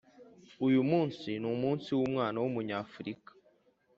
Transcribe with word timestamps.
Uyumunsi 0.67 1.29
numunsi 1.41 1.89
wumwana 1.97 2.37
wumunyafurika 2.43 3.31